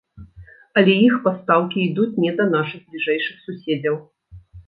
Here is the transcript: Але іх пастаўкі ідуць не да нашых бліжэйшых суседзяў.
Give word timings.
Але 0.79 0.93
іх 1.07 1.17
пастаўкі 1.25 1.77
ідуць 1.89 2.19
не 2.25 2.31
да 2.41 2.45
нашых 2.55 2.81
бліжэйшых 2.93 3.37
суседзяў. 3.51 3.95